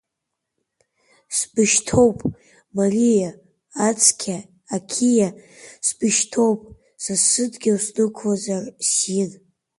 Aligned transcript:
Сбышьҭоуп, 1.37 2.19
Мариа, 2.77 3.29
ацқьа, 3.87 4.37
ақьиа, 4.75 5.29
сбышьҭоуп 5.87 6.59
са 7.03 7.15
сыдгьыл 7.27 7.77
снықәлазар 7.85 8.63
сиин. 8.89 9.31